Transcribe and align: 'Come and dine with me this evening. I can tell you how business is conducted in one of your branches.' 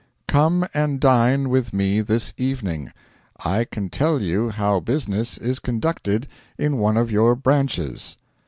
'Come 0.27 0.67
and 0.73 0.99
dine 0.99 1.47
with 1.49 1.73
me 1.75 2.01
this 2.01 2.33
evening. 2.35 2.91
I 3.45 3.65
can 3.65 3.87
tell 3.91 4.19
you 4.19 4.49
how 4.49 4.79
business 4.79 5.37
is 5.37 5.59
conducted 5.59 6.27
in 6.57 6.79
one 6.79 6.97
of 6.97 7.11
your 7.11 7.35
branches.' 7.35 8.17